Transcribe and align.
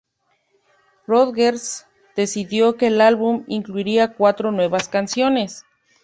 Rodgers 1.05 1.85
decidió 2.15 2.75
que 2.75 2.87
el 2.87 3.01
álbum 3.01 3.43
incluiría 3.47 4.13
cuatro 4.15 4.51
nuevas 4.51 4.89
canciones. 4.89 5.63